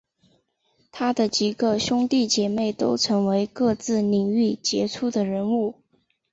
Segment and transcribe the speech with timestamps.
[0.91, 5.83] 他的几个兄弟姐妹都成为在各自领域杰出的人物。